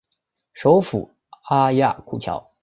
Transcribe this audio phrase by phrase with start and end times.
[0.53, 1.11] 首府
[1.49, 2.51] 阿亚库乔。